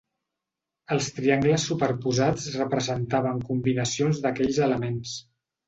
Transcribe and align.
Els 0.95 1.09
triangles 1.17 1.65
superposats 1.73 2.49
representaven 2.63 3.45
combinacions 3.53 4.25
d"aquells 4.27 4.61
elements. 4.71 5.17